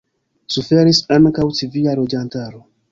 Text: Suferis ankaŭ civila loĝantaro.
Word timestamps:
Suferis 0.55 1.03
ankaŭ 1.19 1.47
civila 1.61 1.97
loĝantaro. 2.03 2.69